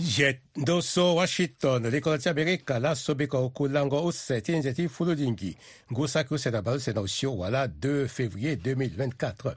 [0.00, 5.56] jet ndoso washington likolotya bereka lasobeka okulangwa osete nze ti fululingi
[5.92, 9.54] ngusaki osena balose na osio wala 2 février 2024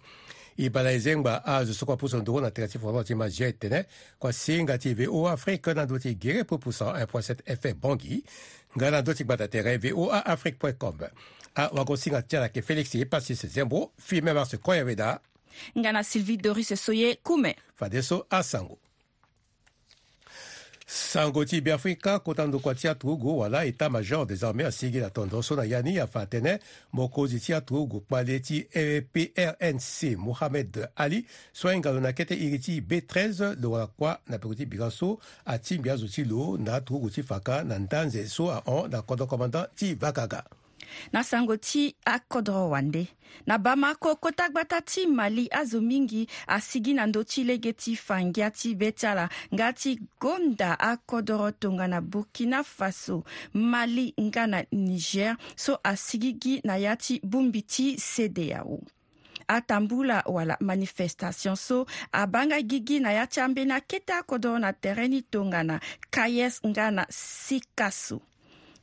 [0.57, 3.29] e bala e zengba azo so kua puso nduru na tëga ti fongba ti ma
[3.29, 3.83] zie tënë
[4.19, 8.23] kua singa ti voa afrique na ndö ti gere pupusa 1.7 fm bongi
[8.77, 10.99] nga na ndö ti gbata tere voa afrique com
[11.55, 15.19] awako singa ti ala yeke félix ye pasis zembo fi mê marse koyaweda
[15.79, 18.77] nga sylvie doris soye kume fade so asango
[20.87, 25.41] sango ti be afrika kota ndokua ti atugu wala état-major des armées asigi na tondo
[25.41, 26.59] so na ya ni afa tënë
[26.91, 32.81] mokonzi ti atugu kpale ti e prnc mohamed ali so ahingalo na kete iri ti
[32.81, 37.09] b13 lo wala kuâ na peko ti bira so atimbi azo ti lo na atugu
[37.09, 40.43] ti faka na ndanze so ahon na kodro commandant ti vakaga
[41.13, 43.07] na sango ti akodro wande
[43.45, 48.51] na bamako kota gbata ti mali azo mingi asigi na ndö ti lege ti fangia
[48.51, 55.37] ti be ti ala nga ti gonda akodro tongana burkina faso mali nga na niger
[55.55, 58.79] so asigi gi na ya ti bongbi ti cdao
[59.47, 65.21] atambula wala manifestation so abanga gigi na ya ti ambeni akete akodro na tere ni
[65.21, 65.79] tongana
[66.13, 67.03] kayes nga na
[67.45, 68.21] sikaso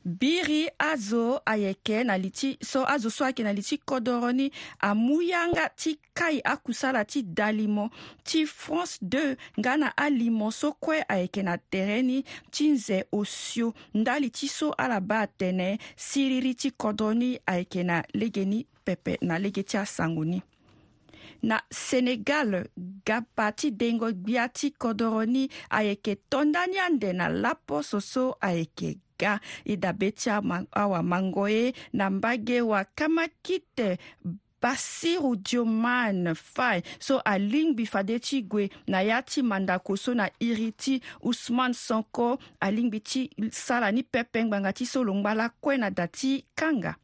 [0.05, 4.49] biri azo ayeke na li ti so azo so ayeke na li ti kodro ni
[4.81, 7.89] amû yanga ti kai akusala ti dalimo
[8.25, 13.73] ti france 2 nga na alimo so kue ayeke na tere ni ti nze osio
[13.93, 18.65] nda li ti so ala ba atene siriri ti kodro ni ayeke na lege ni
[18.83, 20.41] pepe na lege ti asango ni
[21.45, 22.67] na senegal
[23.05, 28.33] gapa ti dengo gbia ti kodro ni ayeke tonda ni ande na lapo so so
[28.41, 30.29] ayeke afrika e dabe ti
[30.71, 33.97] awamango ye na mbage wakamaki te
[34.61, 40.71] basiru dioman fai so alingbi fade ti gue na ya ti mandako so na iri
[40.71, 46.45] ti usman sonko alingbi ti sara ni pepengbanga ti so longba lakue na da ti
[46.55, 46.95] kanga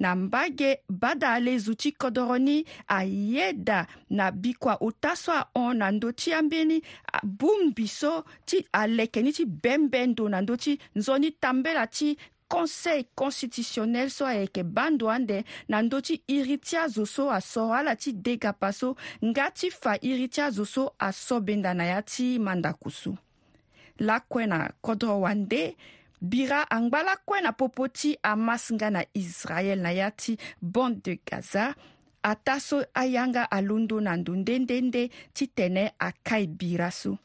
[0.00, 6.32] na mbage bada ala e zuti kodoroni ayeda na bikua utaso ahon na ndö ti
[6.32, 12.16] ambeni abungbi so ti aleke ni ti bembendo na ndö ti nzoni tambela ti
[12.48, 17.92] conseil constitutionnel so ayeke bando ande na ndö ti iri ti azo so aso ala
[17.96, 22.38] ti dega paso nga ti fa iri ti azo so aso benda na ya ti
[22.38, 23.16] mandakusu
[23.98, 25.76] lakue na kodro wande
[26.20, 31.14] bira angbala kue na popo ti hamas nga na israel na ya ti bande de
[31.24, 31.74] gaza
[32.22, 35.02] ata so ayanga alondo na ndo ndendende
[35.34, 37.16] ti tene akai bira so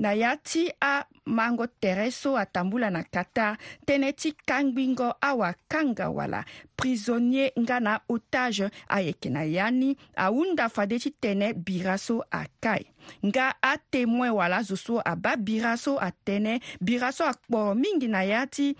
[0.00, 6.40] na ya ti amango tere so atambula na qatar tënë ti kangbingo awakanga wala
[6.72, 12.80] prisonnier nga na otage ayeke na ya ni ahunda fade ti tene bira so aka
[12.80, 12.88] e
[13.28, 18.48] nga atémoin wala zo so abâ bira so atënë bira so akporo mingi na ya
[18.48, 18.72] ti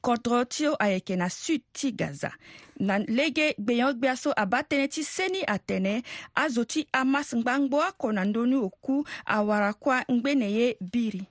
[0.00, 2.32] kodro ti o ayeke na sud ti gaza
[2.80, 6.02] na lege gbeyangbea so aba tënë ti seni atene
[6.34, 11.22] azo ti amas ngbangbo oko na ndöni oku awara kuâ ngbene ye biri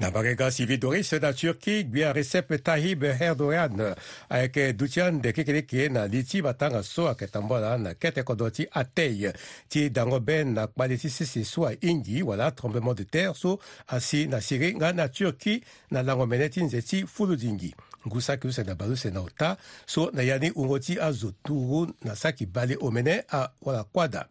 [0.00, 3.94] na bagega sivi doris na turki gbi recep tahib erdogan
[4.28, 8.48] ayeke duti ande kekeleke na li ti batanga so ayeke tambö na na kete kodro
[8.50, 9.28] ti atei
[9.68, 13.58] ti dango be na kpade ti sese so ahingi wala tremblement de terre so
[13.88, 17.74] asi na siri nga na turki na lango mene ti nze ti fuludingi
[18.08, 21.86] ngu saki ose na baluse na ota so na ya ni hungo ti azo turu
[22.04, 24.26] na saki bale omene awala kuada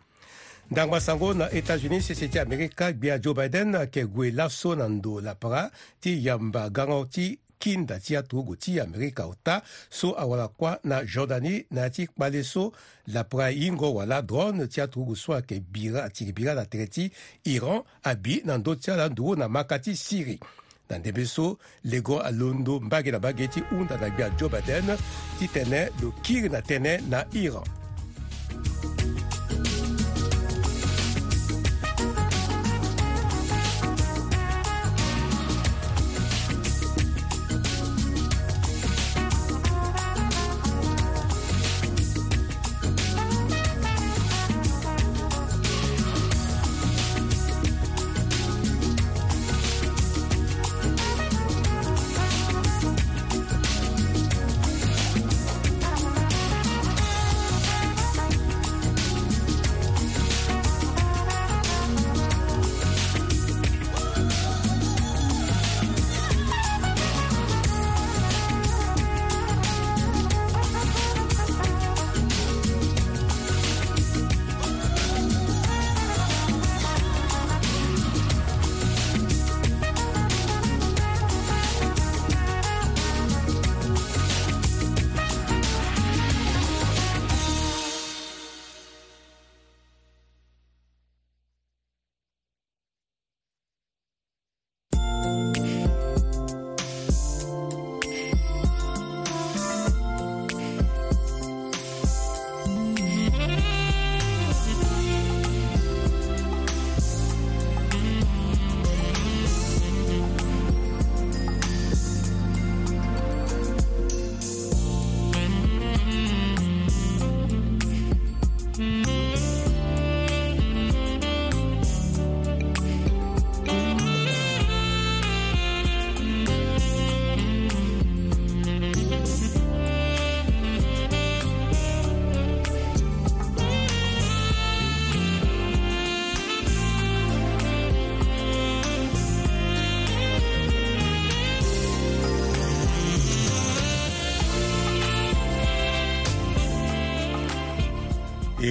[0.72, 5.22] ndango asango na états-unis sese ti amérika gbi ajoe biden ayeke gue laso na ndo
[5.22, 5.72] lapara
[6.02, 11.66] ti yamba gango ti kinda ti atogo ti amérika ota so awala kuâ na jordanie
[11.72, 12.72] na ya ti kpale so
[13.08, 17.12] lapra hingo wala drone ti atogo so ayeke bira atiki bira na tere ti
[17.46, 20.40] iran abi na ndö ti ala nduru na maka ti syrie
[20.90, 21.48] na ndembe so
[21.84, 24.98] lego alondo mbage na mbage ti hunda na gbe ajoba dene
[25.40, 27.68] ti tene lo kiri na tënë na iran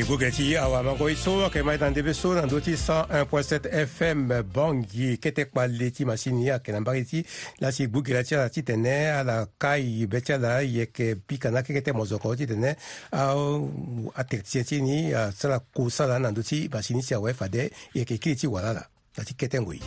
[0.07, 4.21] gugueti awamango i so ayeke ma dende be so na ndö ti 101.7 fm
[4.55, 7.25] bangi kete kpa le ti masini ni ayeke na mbage ti
[7.59, 11.63] la si gbu gela ti ala titene ala kai be ti ala yeke pika na
[11.67, 12.77] kekete mozoko titene
[14.15, 18.19] ateke tie ti ni asara ku sara na ndö ti masini si awe fade yeke
[18.23, 18.87] kiri ti wala la
[19.19, 19.83] na ti kete ngoi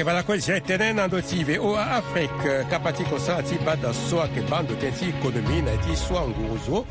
[0.00, 1.44] ke voilà quoi j'ai été na ndö ti
[1.76, 5.94] afrique kapa ti kosala ti dans so ayeke bando tënë ti économie na ye ti
[5.96, 6.86] so anguru zo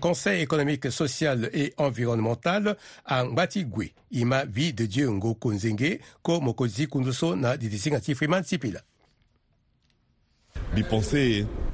[0.00, 2.76] conseil économique social et environnemental
[3.08, 8.00] en batigui Il ma vie de dieu ngoko nzenge kô mokozì kundu so na didisinga
[8.00, 8.76] ti des
[10.76, 11.16] liponse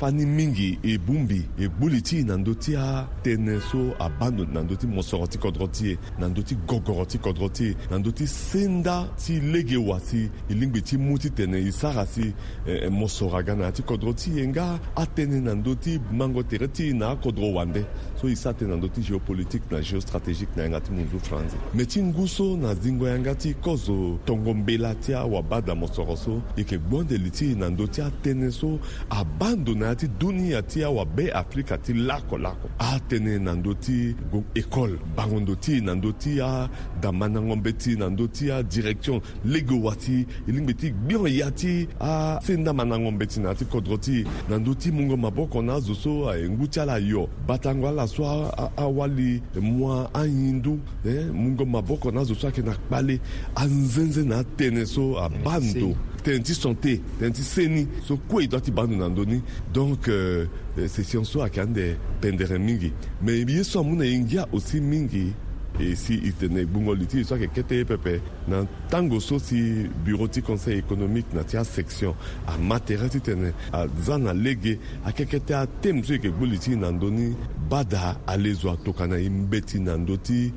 [0.00, 4.76] fani mingi e bungbi e gbuli ti na ndö ti atënë so abando na ndö
[4.76, 7.96] ti mosoro ti kodro ti e na ndö ti gogoro ti kodro ti e na
[7.98, 12.32] ndö ti senda ti lege wasi e lingbi e ti mu titene e sara si
[12.66, 16.42] eh, mosoro aga na yâ ti kodro ti e nga atënë na ndö ti mango
[16.42, 17.84] tere ti na akodro wande
[18.20, 21.18] so e sara te na ndö ti géopolitique na géostratégique na yanga ti mu nzu
[21.22, 26.40] france me ti ngu so na zingo yanga ti kozo tongombela ti awabâ-da mosoro so
[26.56, 28.78] e yeke gbondeli ti e na ndö ti atënë so
[29.11, 34.14] abando na ya ti dunia ti awabe afrika ti lakolako atënë na ndö ti
[34.54, 39.20] école bangondo ti e na ndö ti adama na ngombe ti na ndö ti adirection
[39.44, 43.61] lege wa ti e lingbi ti gbion ya ti asendama na ngombe ti na ya
[43.61, 46.96] ti kodro ti na ndö ti mungo maboko na azo so e ngu ti ala
[46.99, 53.20] yo ba tango ala azwa awali mwa ahindu eh, mungo maboko nazoswaki na kpale
[53.54, 58.70] anzenze na atene so abando tene ti sante tene ti seni so kue dö ti
[58.70, 60.46] bandu na ndöni donc euh,
[60.88, 65.32] session so ayeke ande pendere mingi me ye so amû na e ngia aussi mingi
[65.78, 69.21] e si i tene gbongo li ti e so ayeke kete ye pepe na ntango
[69.21, 72.14] so si bureau ti conseil économique na ti asection
[72.47, 76.76] ama tere ti tene aza na lege ayeke kete atemu so yeke gbu li ti
[76.76, 77.35] na ndö ni
[77.71, 80.52] bada ale zo atokana e mbe ti na ndö ti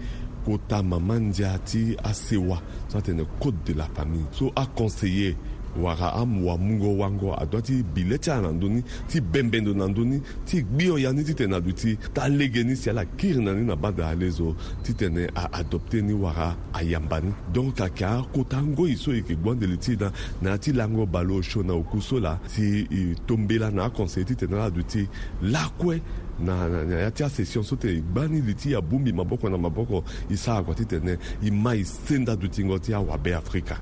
[0.46, 5.36] kota mama nzia ti asewa so atene code de la famille so aconseiller
[5.78, 10.22] waka amwa mungo wango adwa ti bile ti ara na ndöni ti bembendo na ndöni
[10.46, 13.66] ti gbio ya ni titene na duti ti alege ni si ala kiri na ni
[13.68, 19.12] na bada ale zo titene aadopte ni waka ayamba ni donk ayeke akota ngoi so
[19.12, 20.12] e yeke gbondeli ti na
[20.42, 24.26] na ya ti lango bale oso na oku so la si e tombela na akonseye
[24.26, 25.08] titene ala duti
[25.42, 26.02] lakue
[26.46, 29.50] na, na, na ya ti asession so tene e gba ni li ti abungbi maboko
[29.50, 33.80] na maboko e sara kua titene e ma e senda duti ngo ti awabe afrika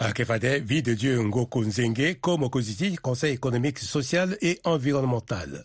[0.00, 5.64] Akefade, euh, vie de Dieu Ngoko Nzenge comme au Conseil économique, social et environnemental.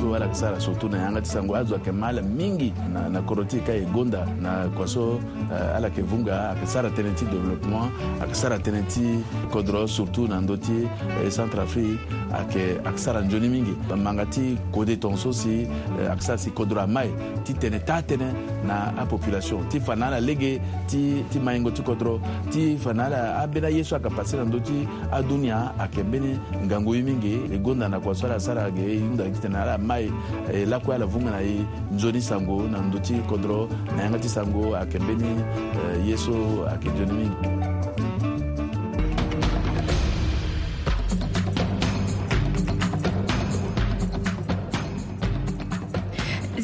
[0.00, 3.44] so ala ka sara so tuna yanga ti sango azwake maala mingi na, na koro
[3.44, 5.20] ti ka e gonda na kua so
[5.52, 7.92] uh, ala yeke vunga ayeke sara tënë ti développement
[8.24, 9.04] ayeke sara tënë ti
[9.52, 10.78] kodro surtout na ndö ti
[11.24, 12.00] e centre afrique
[12.32, 15.54] ayeke ayeke sara nzoni mingi manga ti kode tongaso euh, si
[16.08, 17.10] ayeke sara si kodro amae
[17.44, 18.30] ti tene taa tënë
[18.66, 20.56] na apopulation ti fa na ala lege
[20.88, 22.16] ti, ti maingo ti kodro
[22.50, 24.80] ti fa na ala ambeni ayeso ayeke passe na ndö ti
[25.12, 29.28] adunia ayeke mbeni ngangu ye mingi e gonda na kua so ala sara ayeke hunda
[29.30, 33.14] ti tene ala ma ye lakoya la vunga na ye nzoni sango na ndö ti
[33.28, 33.66] kodro
[33.96, 35.30] na yanga ti sango ayeke mbeni
[35.80, 36.34] euh, ye so
[36.70, 37.32] ayeke nzoni mingi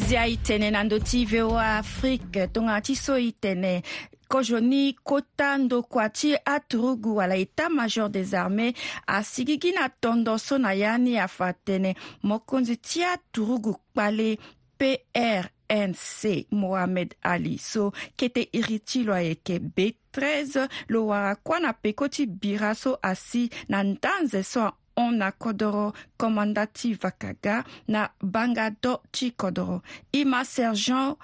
[0.07, 3.83] zia e tënë na ndö ti voa afrique tongana ti so e tene
[4.29, 8.75] kojoni kota ndoko ti aturugu wala état major des armées
[9.07, 11.93] asigi gi na tondo so na ya ni afa tënë
[12.23, 14.37] mokonzi ti aturugu kpale
[14.79, 16.09] prnc
[16.51, 22.09] mohamed ali so kete iri ti lo ayeke b 13 lo wara kuâ na peko
[22.09, 28.71] ti bira so asi na ndanze so on na kodro komanda ti vakaga na banga
[28.83, 29.81] do ti kodro
[30.13, 31.19] i ma sergent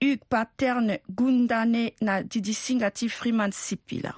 [0.00, 4.14] Hugues Paterne Gundane na Didi Singa ti Freeman Sipila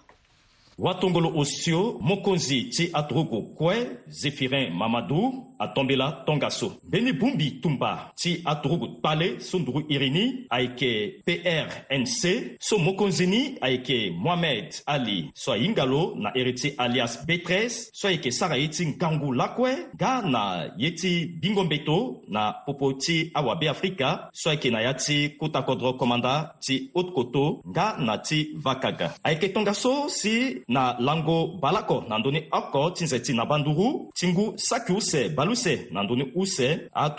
[0.79, 3.77] watongolo osio mokonzi ti atorogo kue
[4.21, 9.81] zefirin mamadou a tɔnbela tɔn ka so beni bumbi tunba ti a tugugu tale sundugu
[9.95, 10.25] irini
[10.55, 10.91] a ye kɛ
[11.27, 12.23] prnc
[12.67, 17.13] so mokonzini a ye kɛ mohamɛd ali so a yi ngalo na ere ti alias
[17.29, 20.43] betres so a ye kɛ sara ye ti ngangu lakue ga na
[20.83, 21.13] ye ti
[21.43, 21.99] bingɔnbe to
[22.29, 26.91] na popo ti awabe afrika so a ye kɛ na ya ti kutakodrɔ kɔmanda ti
[26.97, 30.35] otkoto nga na ti vakaga a ye kɛ tɔn ka so si
[30.69, 35.23] na lango balakɔ na ndöni oko ti nzɛ ti na bandugu ti ngu sakiu sɛ
[35.35, 36.03] balu aluse na
[36.35, 37.15] use à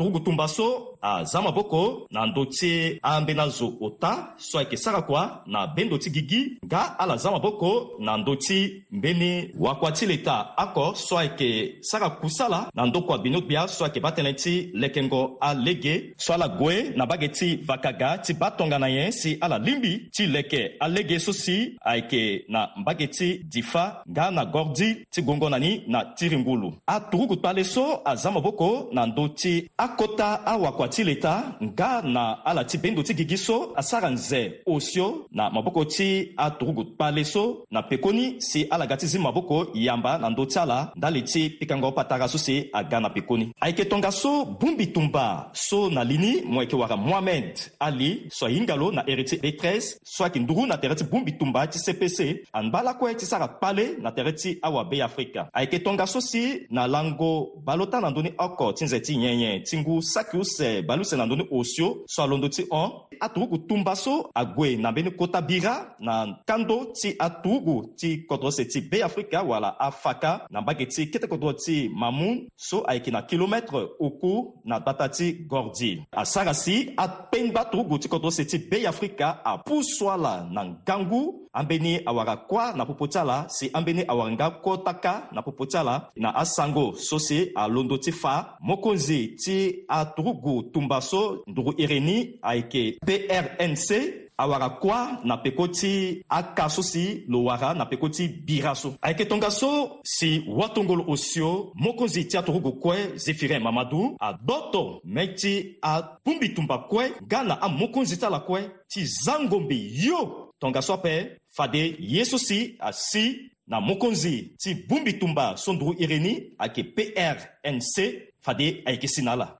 [0.47, 5.97] so aza maboko na ndö ti ambeni zo ota so ayeke sara kua na bendo
[5.97, 11.17] ti gigi nga ala za maboko na ndö ti mbeni wakua ti leta oko so
[11.17, 16.33] ayeke sara kusala na ndöku abini gbia so ayeke ba tënë ti lekengo alege so
[16.33, 20.75] ala gue na bage ti vakaga ti ba tongana nyen si ala lingbi ti leke
[20.79, 25.81] alege so si ayeke na mbage ti difa nga na gordi ti gongo na ni
[25.87, 32.03] na tiringulu aturugu tpale so aza maboko na ndö ti akota awakua ti leta nga
[32.03, 35.07] na ala ti bendo ti gigi so asara nze osio
[35.37, 40.27] na maboko ti atorugu kpale so na pekoni si alaga ti zi maboko yamba na
[40.29, 44.31] ndö ti ala ndali ti pikango patara so si aga na pekoni ayeke tongaso so
[44.59, 49.23] bongbi tumba so na lini mo yeke wara mohamed ali so ahinga lo na tere
[49.23, 53.25] ti d13 so ayeke nduru na tere ti bongbi tumba ti cpc anba lakue ti
[53.25, 58.33] sara kpale na tere ti awabe afrika ayeke tongaso si na lango balota na ndöni
[58.37, 62.47] oko ti nze ti nyenyen ti ngu sakiuse balu sene na ndöni osio so alondo
[62.49, 67.93] ti hon atugu gu tumba so ague na mbeni kota bira na kando ti atugu
[67.95, 72.83] ti kodro sene ti beafrika wala afaka na mbage ti kete kodro ti mamun so
[72.87, 78.47] ayeke na kilometre oko na data ti gordi asara si apengba atugu ti kodro sene
[78.49, 84.03] ti beafrika apusu ala na ngangu ambeni awara kuâ na popo ti ala si ambeni
[84.07, 88.55] awara nga kota ka na popo ti ala na asango so si alondo ti fa
[88.59, 93.89] mokonzi ti atugu tumba so ndugu ireni ayeke prnc
[94.37, 98.95] awara kuâ na peko ti aka so si lo wara na peko ti bira so
[99.01, 106.49] ayeke tongaso si watongolo osio mokonzi ti atogogo kue zefirin mamadou adoto mê ti apumbi
[106.53, 111.95] tumba kue nga na amokonzi ti ala kue ti zango mbi yo tongaso ape fade
[111.99, 117.95] ye so si asi na mokonzi ti bungbi tumba so ndugu ireni ayeke prnc
[118.39, 119.57] fade ayeke si na ala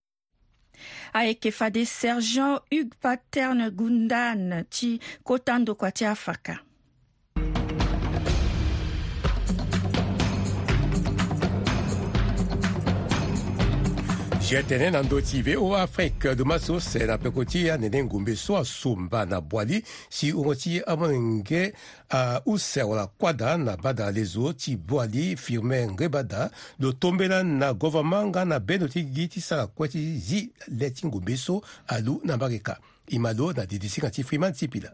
[1.14, 4.92] ayeke fa dé sergent hugues paterne gundan ti
[5.28, 6.60] kota ndokua ti afaka
[14.52, 18.36] nigér tene na ndö ti voa afrique lo má so sena peko ti anene ngumbe
[18.36, 21.72] so asomba na buali si horo ti amenge
[22.46, 28.60] usewla kuada na bada lezo ti buali firmin ngebada lo tombela na gouvernement nga na
[28.60, 32.62] beno ti gi ti sara kue ti zi le ti ngumbe so alu na mbage
[33.08, 34.92] i ma lo na didi singa ti freeman ti pila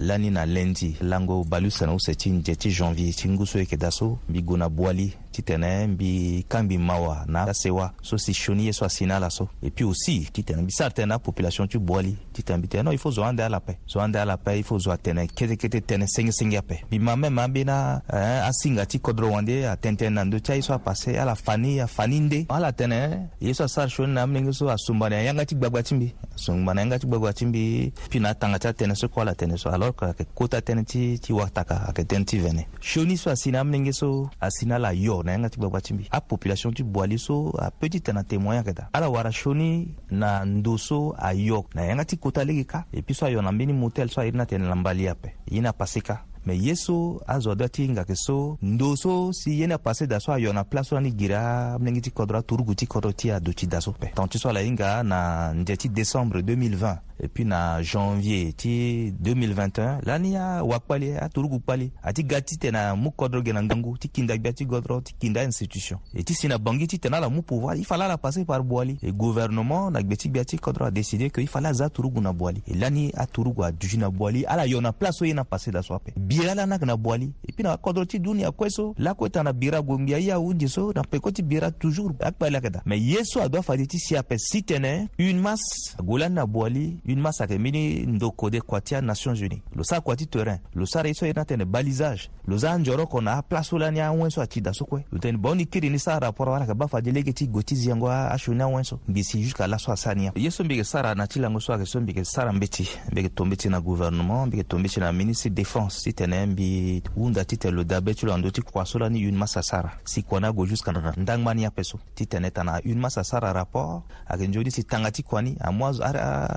[0.00, 3.90] lani na lendi lango balu sana use ti nze ti janvier ti nguso yeke da
[3.90, 8.66] so mbi gue na buali ti tene mbi kambi mawa na asewa so si sioni
[8.66, 11.18] ye so asi na ala so et puis aussi titene tene mbi sara tene na
[11.18, 13.98] population ti buali titene tene mbi tene non il faut zo ande ala ape zo
[14.00, 18.02] ande ala ape il faut zo atene ketekete tene sengesenge ape mbi ma même ambena
[18.12, 22.20] eh, asinga ti kodro wande atentene na ndö ti aye so apase ala fani afani
[22.20, 23.00] nde ala tene
[23.40, 26.12] ye eh, so asara sioni na amilenge so asomba na yanga ti gbagba ti mbi
[26.34, 29.34] asomba na yanga ti gbagba ti mbi puis na atanga ti atene so kue ala
[29.34, 33.16] tene so alors que ayeke kota tënë ti ti wataka ayeke tënë ti vene sioni
[33.16, 35.94] so asi na amilenge so asi na ala yo o na yanga ti gbagba ti
[35.94, 39.94] mbi apopulation ti buali so apeut ti tene na témoignage ayeke ta ala wara sioni
[40.10, 43.54] na ndo so ayok na yanga ti kota lege ka e puis so ayo na
[43.54, 47.20] mbeni motel so ayiri na tene na mbali ape ye na pase ka mɛ yeso
[47.26, 51.12] azɔ dɔ ti ngake so ndo so si yene pase daso ayɔna pla so ani
[51.14, 54.48] gira mlengi ti kɔdɔra torugu ti kɔdɔ ti ado ti daso pɛ tɔn ti so
[54.48, 60.32] ala ye nga na njɛ ti décembre 2020 et puis na janvier ti 2021 lani
[60.32, 64.08] ya wakpali atorugu kpali ati ga ti tene na mu kɔdɔrɔ ge na ngangu ti
[64.08, 67.28] kinda gbia ti gɔdɔrɔ ti kinda institution e ti si na bangi ti tene ala
[67.30, 70.56] mu pouvoir i fala ala pase par boali e gouvernement na gbe ti gbia ti
[70.56, 74.42] kɔdɔrɔ adécide ke i fala aza torugu na boali e lani atorugu aduzi na boali
[74.44, 77.52] ala yɔ na place so ye na pase daso apɛ birala na na bwali e
[77.52, 80.92] puis na kodro ti duni akue so lakue tanga na bira gongi ai ahunzi so
[80.94, 83.98] na peko ti bira toujours akpa ala yeke da me ye so adua fade ti
[83.98, 88.50] si ape si tënë une masse ague lani na bwali une masse ayeke mbeni ndoko
[88.50, 91.32] de kua ti anations unies lo sara kua ti terrain lo sara ye so aye
[91.36, 94.84] ni atene balisage lo za anzoroko na aplace so lani ahuen so aci da so
[94.84, 97.46] kue lo tene bon ni kiri ni sara rapport wara yeke ba fade lege ti
[97.46, 100.50] gue ti ziango aso ni ahuen so mbi si jusqu'à la so asani ape ye
[100.50, 103.20] so mbi yeke sara na ti lango so ayeke so mbi yeke sara mbeti mbi
[103.22, 107.02] yeke tombe ti na gouvernement mbi yeke tombe ti na ministre défense ti tene mbi
[107.16, 109.60] hunda ti tene lo dabe ti lo ando ti kua so la ni une masa
[109.62, 113.50] sara si kua ni ague jusqu'à ndangba ni apeso ti tene tene une masa sara
[113.52, 115.82] rapport ayeke nzoni si tanga ti kua ni amû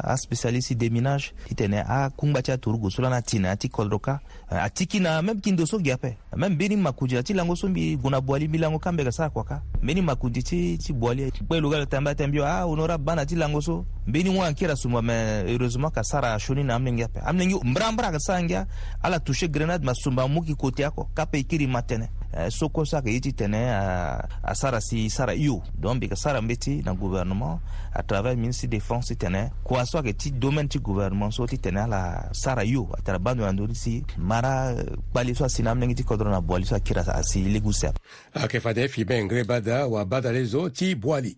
[0.04, 3.98] aspécialiste si déminage ti tene akungba ti atorugu so la ni atene ya ti kodro
[4.00, 4.20] ka
[4.50, 7.98] atiki na même kindo so gi ape même mbeni makundi na ti lango so mbi
[7.98, 11.60] gue na buali mbi lango kambege sara kua ka mbeni makundi ti ti buali kpe
[11.60, 14.42] lo ga lo tene mbi atene mbio ahonorable bâ na ti lango so beni ŋo
[14.44, 18.68] ankira suma mais heureusement ka sara shoni na amlengia pe amlengi mbrambra ka sara ngia
[19.02, 22.70] ala touche grenade ma sumba mu kote ako kape ikiri ma eh, tene eh, so
[22.70, 24.22] kosa ka yiti tene a,
[24.54, 26.54] sara si sara io donc mbi ka sara mbe
[26.86, 27.60] na gouvernement
[27.94, 31.58] à travers ministre défense ti tene kua so ayeke ti domaine ti gouvernement so ti
[31.60, 34.76] tene ala sara io atara bando na ndöri si mara
[35.10, 37.96] kpali so asi na amlengi ti kodro na buali so akiri asi légusep
[38.36, 41.38] ayeke fade fi bengre bada wa bada le zo ti buali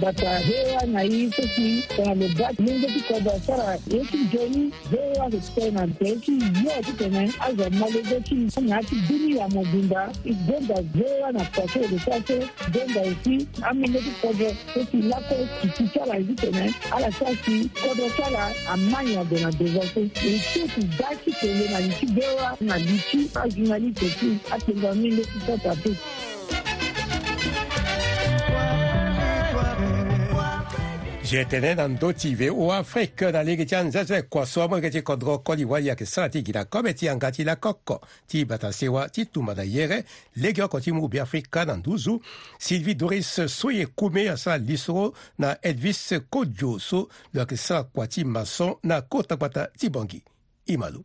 [0.00, 6.32] datahewa na hii sisi wanalobaki lingeti kwaba sara yeki joni hewa kutenante eki
[6.66, 13.46] yote tene aza malobeki ngati duni ya mobimba igonda hewa na kwase lesase gonda esi
[13.62, 14.44] amingeti kwaba
[14.80, 21.32] eki lako kiti sala ezi tene ala sasi kwaba sala amanya dona devase ekieki daki
[21.40, 25.98] tele na liti bewa na liti azinga liteki atenga mingeti sata pesi
[31.36, 35.88] jetenena ndö ti ve oafrika na lege ti anzazue kuaso amwege ti kodro koli wali
[35.90, 39.54] ayeke sara ti gi na kome ti anga ti lakoko ti bata sewa ti tumba
[39.54, 40.04] na yere
[40.36, 42.20] lege oko ti mu beafrika na nduzu
[42.58, 48.06] sylvie doris so e kume asara lisoro na elvis kodjo so lo yeke sara kua
[48.08, 50.22] ti mason na kota gbata ti bongi
[50.66, 51.04] i ma lo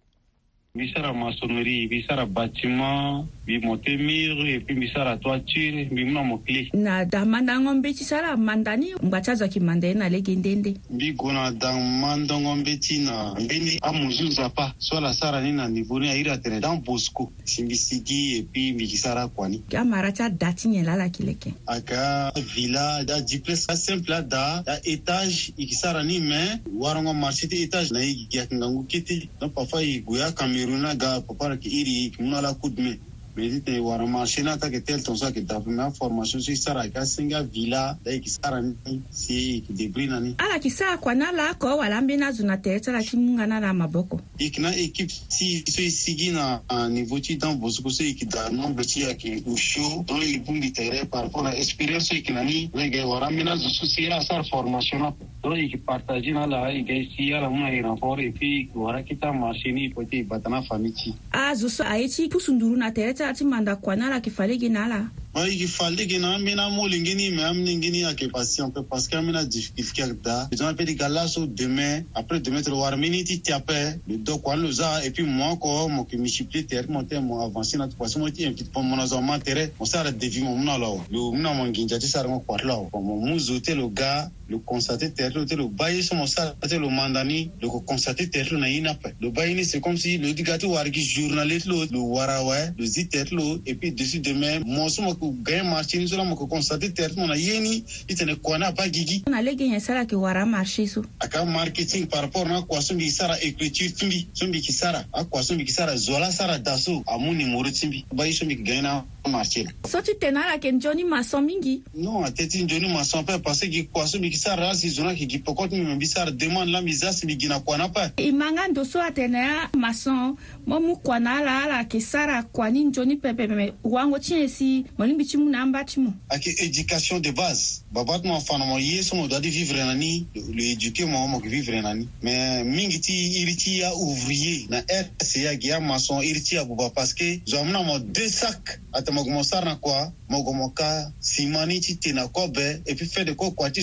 [0.76, 6.12] mbi sara maçonnerie mbi sara bâtiment mbi monte mire epuis mbi sara toiture mbi mu
[6.14, 10.10] na mokle na damandango mbe ti sara manda ni ngba ti azwaki manda ye na
[10.10, 15.14] lege nde nde mbi gue na damandango mbe ti na mbeni amonzu nzapa so ala
[15.14, 18.98] sara ni na niveau ni airi atene dan bosco si mbi sigi epuis mbi gi
[18.98, 24.64] sara kua ni amara ti ada ti nyen lala kileke aga villa aduplex asimple ada
[24.66, 29.30] aétage e gi sara ni me warongo marché ti étage na ye gi giakingangu kiti
[29.40, 32.91] don parfois e gue akami yiruna ga popar ki iri ki mala kudme
[33.36, 37.02] bedite wara mashina ta ke tel ton sa ke da na formation si sara ka
[37.06, 41.15] singa villa da ki sara ni si ki debris na ni ala ki sa kwa
[41.15, 44.69] na la ko wala mbe na zuna te tala ki munga na la maboko ikna
[44.78, 46.62] ekip si so sigi na
[46.93, 50.60] niveau ti dan bosuko so ki da no bo ti ake usho to li pun
[50.60, 53.86] di tere par rapport à expérience ki na ni le ge wara mbe na zusu
[53.89, 55.10] si ra sar formation na
[55.41, 59.02] to ki partager na la i ge si ala una i renfort et puis wara
[59.02, 63.76] ki ta marché ni poti batana famiti a zusu aichi pusunduru na tere ati Manda
[63.76, 65.08] kwa nala kifaligi nala
[65.52, 70.22] ikifaliki nami namoli ngini me amini ngini ayeke patient ape parce que ambeni adifikifiki ayeke
[70.24, 74.00] da besoin ape ti ga laso demain après demain tolo wara mbeni ti ti ape
[74.08, 76.93] lo do kua ani lo za e puis mo oko mo yeke multiplier tere ti
[76.93, 79.39] mo te mo avancé na ti parce que mo ti implique mo na zo ama
[79.39, 82.08] tere mo sara devi mo mu na lo awa lo mu na mo nginja ti
[82.08, 85.32] sara ngo kua ti lo awa mo mu zo te lo ga lo constate tere
[85.34, 87.86] ti lo te lo ba ye so mo sara te lo manda ni lo yeke
[87.86, 90.17] constate tere ti lo na ye ni ape lo ba ye ni c'est comme si
[90.17, 93.30] lo ti ga ti wara yeke journalier ti lo lo wara awe lo zi tere
[93.30, 96.92] ti lo et puis dessus demain mo so mo gain marché ni zora mako constate
[96.94, 101.06] territoire na yeni itene kona pa gigi na lege yen sara ke wara marché su
[101.20, 105.96] aka marketing par rapport na kwa sumbi sara écriture tumbi sumbi kisara akwa sumbi kisara
[105.96, 110.16] zola sara daso amu ni moro timbi bayi sumbi gain na marché la so ti
[110.18, 114.06] tene ala yeke nzoni mason mingi non atê ti nzoni mason ape parce gi kua
[114.08, 116.32] so mbi gi sara ala si zo na yeke gi poko ti mbi mbi sara
[116.32, 119.00] demande la mbi za si mbi gi na kua na ape e manga ndo so
[119.02, 119.40] atene
[119.74, 124.34] amason mo mu kua na ala ala yeke sara kua ni nzoni pepeme wango ti
[124.36, 128.25] nyen si mo lingbi ti mu na amba ti mo ayeke éducation de base babat
[128.25, 131.82] ma fanama ye sɔngɔ dadi vivre ni le éduquer mɔgɔ mɔgɔ vivre
[132.23, 137.99] mais mingi ti ouvrier na et ya ya maçon je ya parce que un mɔ
[138.12, 143.06] deux sac atamagumo sar na kuwa mɔgɔmɔ ka je ti tena kɔ ben, et puis
[143.06, 143.82] fɛn de suis kuwa ti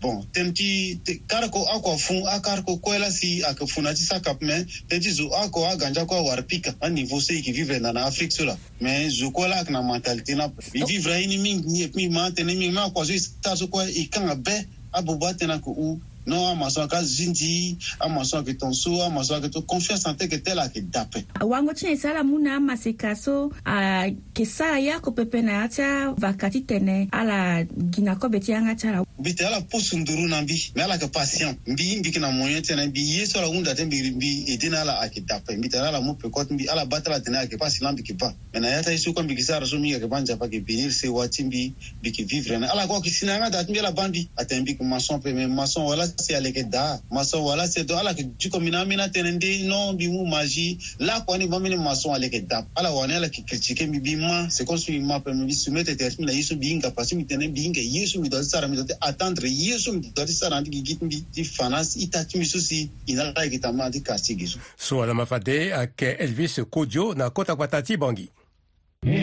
[0.00, 3.66] bon temti te, kar ko a kua fun a kar ko kue la si ayeke
[3.68, 4.56] funa ti saka pume
[4.88, 8.06] tënë ti zo oko aganja kue awari pika aniveau so e yeke vivre na na
[8.08, 11.38] afrique so la me zo kue la ayeke na mentalité na ape e vivre aini
[11.38, 14.06] mingi ni e puis ma atënë mingi ma akua so e tara so kue e
[14.08, 14.56] kanga be
[14.92, 19.62] abobo atënë ayeke u non amaso aka zi ndi amaso ayeke tongaso amaso ayeke to
[19.68, 22.56] confiance na tëke tëla ayeke dape wango ti e na e sara la mu na
[22.56, 28.40] amaseka so ayeke uh, sara ye oko pepene ati avaka titene ala gi na kobe
[28.40, 31.58] ti yanga ti ala mbi te ala po sunduru na mbi mbi ala yeke patient
[31.68, 34.56] mbi mbi yeke na moyen tënë mbi ye so ala hunda te mbi mbi e
[34.56, 37.36] deni ala ayeke dape mbi tene ala mu pekote mbi ala ba ti ala tene
[37.38, 39.34] ayeke pa si la mbi yeke ba me na ya ta ye so kue mbi
[39.34, 41.66] yeke sara so mingi ayeke ba nzapa yeke bénir se wa ti mbi
[42.00, 44.28] mbi yeke vivre na ala kuâ yeke sini anga da ti mbi ala ba mbi
[44.36, 47.84] atene mbi yeke maçon pe me maçon wala si ala yeke daa maçon wala si
[47.84, 51.36] don ala yeke diko mbi na ambeni atene nde non mbi mu magi la kuâ
[51.38, 54.48] ni ba mbeni maçon ala yeke dape ala wani ala yeke critiqué mbi mbi ma
[54.48, 56.56] c'est comme si mbi ma pe mbi mbi soumettre tere ti mbi na ye so
[56.56, 58.84] mbi hinga parce mbi tene mbi hinga ye so mbi da ti sara mbi da
[58.88, 62.34] ti attendre yeso midi dɔ ti sara ti gi ti ti fana i ta ti
[62.40, 62.78] miso si
[63.10, 64.58] i na la yekita ma ti kasi gi so.
[64.86, 68.26] so ala ma fade ayeke elvis kodjo na kota kpata ti bangi.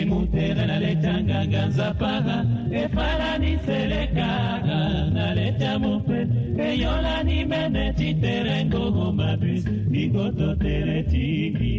[0.00, 2.36] emutela naletanganga nzapaka
[2.82, 4.78] eparaniselekaka
[5.16, 11.76] naleta mopepe eyolani mene titerengogo mabus mikoto tere tiki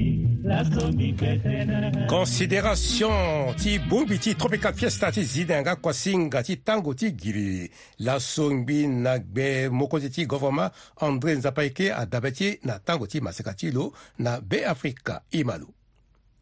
[2.10, 7.70] considération ti bongbi ti tropical fiesta ti zi na yanga kuasinga ti tango ti giri
[8.00, 13.22] lasongbi na gbe mokonzi ti gouvernement andré nzapa e yeke adabe ti na tango ti
[13.22, 15.70] maseka ti lo na beafrika i ma lo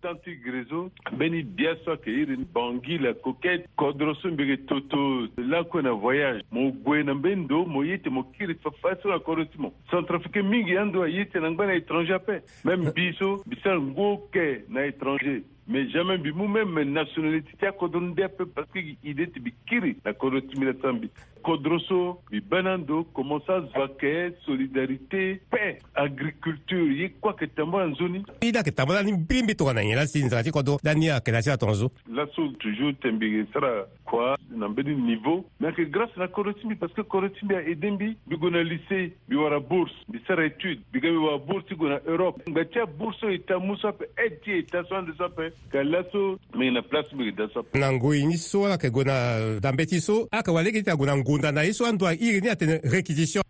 [0.08, 0.88] tanti grizo
[1.20, 4.98] beni biasa ke irin bangi la koke kodroso mbege toto
[5.36, 10.42] la na voyage mo gwe na mbendo mo yete mo kiri fafaso la korotimo centrafrique
[10.42, 12.94] mingi ando yete na ngbana étranger pe même euh.
[12.96, 18.46] biso bisal ngoke na étranger mais jamais bi mu même nationalité ti akodro nde ape
[18.56, 21.12] parce que ide ti bi kiri na kodro timila tambi
[21.48, 27.86] kodroso mbi bena ndo komonsa zwa kee solidarité mpe agriculture ye kuâ yeke tambo na
[27.86, 30.80] nzoni mbi ni ayeke tambo lani mbiri mbi tongana nyen la si nzaka ti kodro
[30.84, 35.66] lani ayeke na si atongo zo laso toujours tembi sara kua na mbeni niveau mbi
[35.68, 38.50] ayeke grâce na kodro ti mbi parce que kodro ti mbi aede mbi mbi gue
[38.50, 41.90] na lycée mbi wara bourse mbi sara étude mbi ga mbi wara bourse ti gue
[41.90, 44.84] na europe ngba ti abourse so e ta mu so ape aide ti e ta
[44.90, 48.26] so ande so ape ka laso mbenge na place mbenge da so ape na ngoi
[48.26, 51.18] ni so ala yeke gue na dambe ti so ayeke wala lege ti ague na
[51.18, 53.42] ngoi hunda na ye so andö iri ni atene réquisition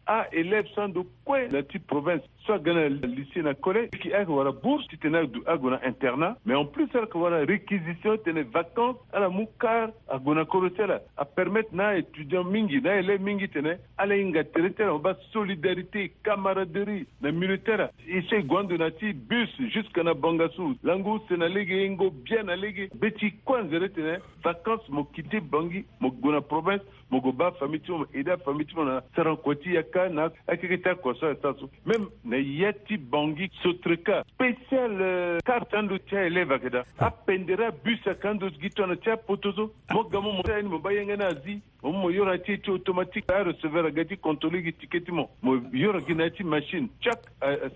[0.76, 4.52] sans de quoi la petite province soit aga le lycée na collège qui est wala
[4.52, 9.30] bourse qui tene du na internat mais en plus a wara réquisition tene vacances, ala
[9.30, 10.82] mu kar ague na koro ti
[11.18, 16.14] à permettre na étudiant mingi na élève mingi tene ala hinga tere en ala solidarité
[16.24, 17.90] camaraderie na militaire.
[17.98, 21.96] ti ala e na ti bus jusqu'à na bangasu lango use na lege e
[22.26, 26.12] bien na lege be ti vacances anzere tene vacance mo kiti bangi mo
[26.48, 30.10] province mogo ba fami ti mo e da fami ti mo na sarankoti ya ka
[30.10, 35.38] na akeke ti akoso ya so même na ya ti bangi sotre ka spécial euh,
[35.46, 37.06] carte ando ti aélève ayeke da ah.
[37.08, 39.94] apendere abus aka ando gi tongana ti apoto so ah.
[39.94, 43.30] mo ga mo mo ti ayeni mo ba yenge ni azi omu yorati ti automatique
[43.36, 47.22] a receveur agati contrôle gi tiketi mo mo yoraki ah, na ti machine chak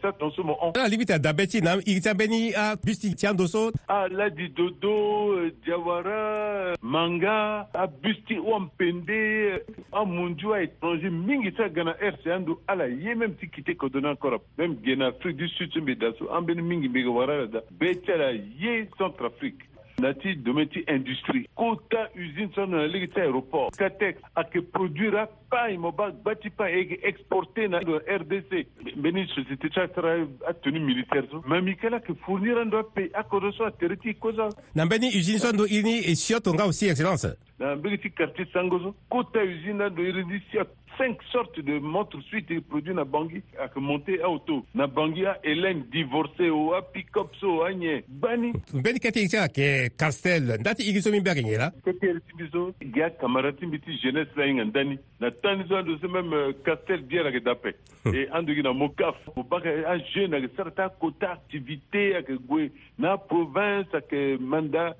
[0.01, 2.55] sa tonso mo on ala libi ti adabe ti na iri ti Busti.
[2.57, 3.27] abus ti ti
[4.15, 12.25] la di dodo diawara manga abus ti oampende amunzu aétranger mingi ti aga na rc
[12.27, 15.95] andu ala ye même ti kite kodoni encore même gue afrique du sud ti mbi
[15.95, 18.11] da so ambeni mingi mbege wara da be ti
[18.59, 19.70] ye centre afrique
[20.01, 23.69] nati dometi industrie quota usine so na ligi ti aéroport
[24.51, 28.51] que produira paille mo ba pas ti paille exporté na le rdc
[28.97, 30.17] Beni société ti atara
[30.63, 34.49] tenu militaire so ma mbi kala fournir ando ape akozo so atere ti hiko so
[34.75, 34.83] na
[35.17, 39.87] usine sont ando ini e sio aussi excellence dans un petit quartier Sangozo, côté usine
[39.95, 40.63] de Iridissia,
[40.97, 44.65] cinq sortes de montres suite et produits na Bangui, à monter à auto.
[44.73, 48.53] Na Bangui, à Hélène, divorcée, à pick-up, so, agne, bani.
[48.73, 51.71] Beni katika ke Castel, ndati igizo mimbergi là.
[51.85, 54.97] Côté Elitibizo, il y a camarati miti jeunesse là, ingandani.
[55.19, 57.75] Na tanizo de ce même euh, Castel bien que d'appel.
[58.05, 58.15] Hmm.
[58.15, 62.33] Et andougi na mokaf, au bac un euh, jeune, à certains quotas activités, à que
[62.97, 64.95] na province, à que mandat,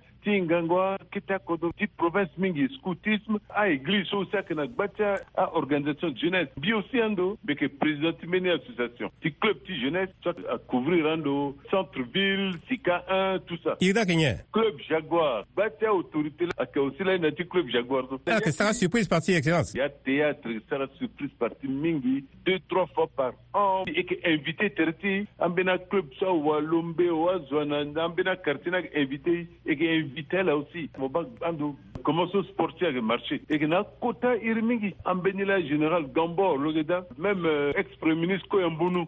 [1.11, 5.03] kita kodo ti province mingi scoutisme aéglise so si na gba ti
[5.35, 10.29] aorganisation jeunesse mbi aussi ando mbeke président ti mbeni association ti club ti jeunesse so
[10.53, 15.85] acouvrir ando centre ville sika 1 tout ça iri ayeke nye club jaguar gba ti
[15.85, 19.33] autorité ayeke aussi la na ti club jaguar so ah, ayeke sara surprise par ti
[19.33, 23.97] excellence ya théâtre sara surprise par ti mingi deux trois fois par an ti e
[24.03, 28.99] yeke invité tere ti ambeni aclub so awalombe o azwa na ambeni akartier ni ayeke
[29.05, 34.83] invité yeke Vitella aussi moba ando au sportier le marché Et que na kota Irmingi,
[34.85, 38.59] mingi ambenila général gambor logeda même euh, ex premier ministre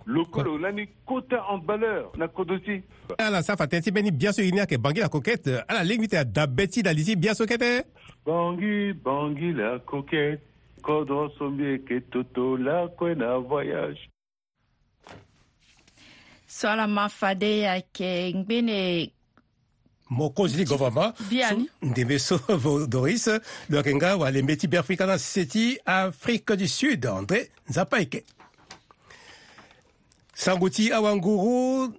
[0.05, 0.31] local.
[0.43, 2.83] colo a lani kota en valeur na ah ça fait
[3.17, 6.67] ala safa tete beni y a que bangi la coquette ala euh, la ti adabe
[6.67, 7.85] ti da bien biaso kete
[8.25, 10.39] bangi bangi la coquette
[10.83, 12.57] Quand on mbi que toto
[12.97, 14.09] ko na voyage
[16.45, 19.09] so la mafade fade euh, ayeke ngbene
[20.13, 21.13] mokonzi ti gouvernement
[21.81, 22.37] ndembe so
[22.87, 23.27] doris
[23.69, 28.23] loyeke nga walembe ti be afrika na sese ti afrique du sud andré nzapa ayeke
[30.33, 31.93] sango ti awanguru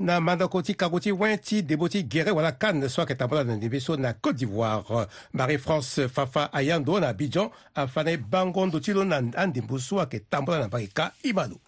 [0.00, 3.36] na mandako ti kango ti wen ti debo ti gere wala kane so ayeke tambo
[3.36, 8.16] la na ndembe so na côte d'ivoire marie france fafa ayando na abidjan afana e
[8.16, 11.60] bangondo ti lo na andembo so ayeke tambo la na vage ka i ma lo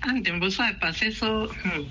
[0.00, 1.82] andembo so ayepase so hmm,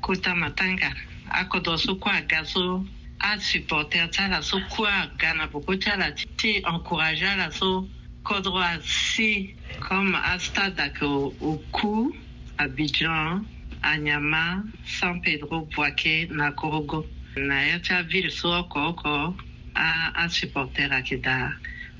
[0.00, 0.92] kota matanga
[1.30, 2.84] akɔdɔ so kɔ aga so
[3.20, 7.88] asupɔtɛr t'a la so kɔ aga na boko t'a la ti encouragé a la so
[8.24, 11.32] kɔdɔ a si comme a stade ke o
[11.72, 12.14] ku
[12.58, 13.44] abidjan
[13.82, 17.06] anyama san pedro boake na korogo
[17.36, 19.34] na ya ti avile so ɔkɔ ɔkɔ
[19.76, 21.50] a asupɔtɛr ayeke da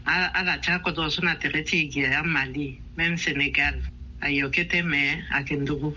[0.07, 3.81] ala ti akɔdɔ so na tere ti e gi amali même sénégal
[4.21, 5.97] ayeke te me ayeke ndugu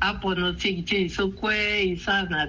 [0.00, 2.46] apɔnɔtsɛnkyɛ so kɔɛ isa na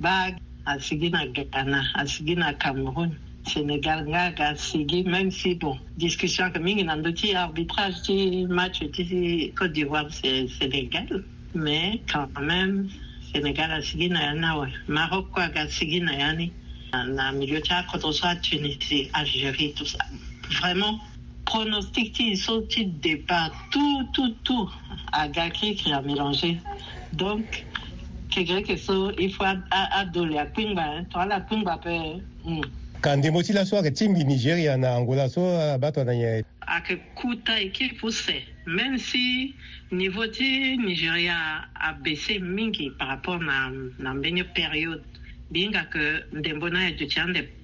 [0.00, 4.54] bag asigi na ghana asigi na cameroon sénégal nga ga
[5.10, 8.80] même si bon discussion que mingi arbitrage match
[9.56, 11.22] côte d'ivoire c'est sénégal
[11.54, 12.88] mais quand même
[13.32, 14.08] sénégal des
[14.88, 15.26] maroc
[17.06, 17.60] na milieu
[19.14, 19.98] algérie tout ça
[20.62, 20.98] vraiment
[21.44, 24.68] pronostiqué, ils sont de départ, tout, tout, tout,
[25.12, 26.58] à Gaki qui a mélangé.
[27.12, 27.64] Donc,
[28.36, 29.12] il faut
[29.70, 32.18] adoler à Pimba, toi la Pimba, kandi hein.
[32.44, 32.62] ben, hmm.
[33.30, 36.42] quand ti la soirée team du nigeria na angola so abato na nyen
[36.86, 38.34] que kuta e kiri puse
[38.66, 39.54] même si
[39.92, 41.64] niveau ti nigeria
[42.02, 45.02] baissé mingi par rapport na, na mbeni période
[45.50, 47.06] bien que yeke ndembo na ayeke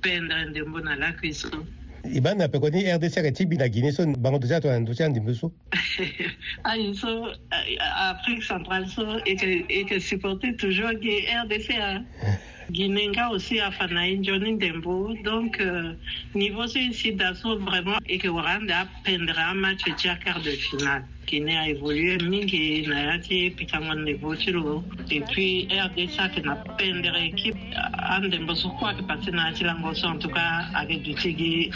[0.02, 1.48] pendre ndembo na lakue so
[2.04, 4.02] iban na pekoni rdc et ti bina guinée to
[6.64, 7.26] ah, euh,
[7.98, 8.86] afrique centrale
[10.08, 12.04] toujours hein.
[12.70, 15.12] Guinenga aussi a Fanaï Johnny Dembo.
[15.24, 15.94] Donc, euh,
[16.34, 19.92] niveau ici d'assaut vraiment, et que Rwanda pendra un match de
[20.24, 21.04] quart de finale.
[21.26, 24.14] Guinée a évolué, Mingi, Nayati, Pikamon et
[25.30, 30.28] puis RDSA qui n'a pas Un Dembo, sur quoi que passer Nayati Langoso, en tout
[30.28, 31.70] cas, avec du Tigui,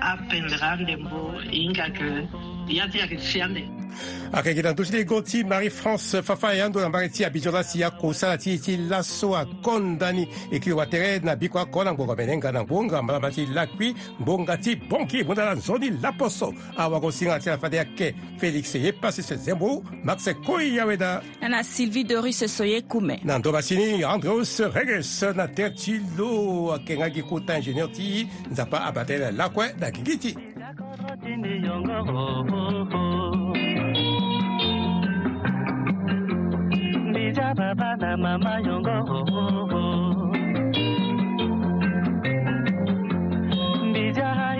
[0.00, 2.24] à Pendra, Andembo, Inga que.
[4.32, 7.52] akayeke na ndö ti lego ti marie france fafa e andö na mbage ti abidjan
[7.54, 11.84] la si akosala ti ye ti laso akonda ni e kiri watere na biko oko
[11.84, 15.90] na ngbongo mene nga na ngbonga mbalamba ti lakui ngbonga ti bongi hunda la nzoni
[16.02, 21.22] laposo awago singa ti ala fade ayeke félix ye pasi se zembo max koi aweda
[21.48, 26.96] na sylvie doris soye kume na ndö basini andreus reges na tere ti lo ayeke
[26.96, 30.34] nga gi kuta ingénieur ti nzapa abatele lakue na gingi ti
[38.18, 40.19] Mama, you go, oh, oh, oh.